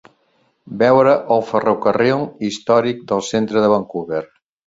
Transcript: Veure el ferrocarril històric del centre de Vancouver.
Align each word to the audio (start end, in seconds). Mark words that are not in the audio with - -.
Veure 0.83 1.11
el 1.35 1.43
ferrocarril 1.49 2.25
històric 2.49 3.05
del 3.13 3.23
centre 3.31 3.65
de 3.67 3.71
Vancouver. 3.75 4.25